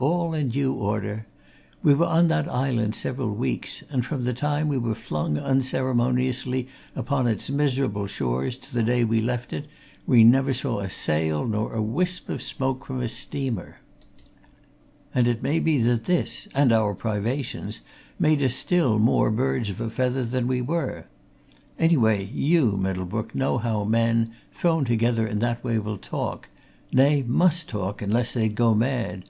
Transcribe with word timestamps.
"All 0.00 0.34
in 0.34 0.48
due 0.48 0.72
order. 0.72 1.24
We 1.84 1.94
were 1.94 2.06
on 2.06 2.26
that 2.26 2.48
island 2.48 2.96
several 2.96 3.32
weeks, 3.32 3.84
and 3.90 4.04
from 4.04 4.24
the 4.24 4.32
time 4.34 4.66
we 4.66 4.76
were 4.76 4.92
flung 4.96 5.38
unceremoniously 5.38 6.66
upon 6.96 7.28
its 7.28 7.48
miserable 7.48 8.08
shores 8.08 8.56
to 8.56 8.74
the 8.74 8.82
day 8.82 9.04
we 9.04 9.20
left 9.20 9.52
it 9.52 9.66
we 10.04 10.24
never 10.24 10.52
saw 10.52 10.80
a 10.80 10.90
sail 10.90 11.46
nor 11.46 11.72
a 11.72 11.80
wisp 11.80 12.28
of 12.28 12.42
smoke 12.42 12.86
from 12.86 13.00
a 13.00 13.06
steamer. 13.06 13.76
And 15.14 15.28
it 15.28 15.44
may 15.44 15.60
be 15.60 15.78
that 15.82 16.06
this, 16.06 16.48
and 16.56 16.72
our 16.72 16.92
privations, 16.92 17.80
made 18.18 18.42
us 18.42 18.54
still 18.54 18.98
more 18.98 19.30
birds 19.30 19.70
of 19.70 19.80
a 19.80 19.90
feather 19.90 20.24
than 20.24 20.48
we 20.48 20.60
were. 20.60 21.04
Anyway, 21.78 22.24
you, 22.34 22.76
Middlebrook, 22.76 23.32
know 23.32 23.58
how 23.58 23.84
men, 23.84 24.32
thrown 24.52 24.84
together 24.84 25.24
in 25.24 25.38
that 25.38 25.62
way, 25.62 25.78
will 25.78 25.98
talk 25.98 26.48
nay, 26.92 27.22
must 27.22 27.68
talk 27.68 28.02
unless 28.02 28.34
they'd 28.34 28.56
go 28.56 28.74
mad! 28.74 29.24